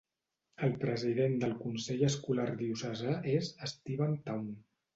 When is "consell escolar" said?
1.65-2.47